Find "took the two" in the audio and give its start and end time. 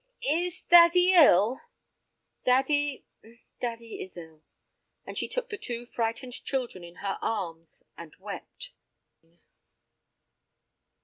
5.27-5.85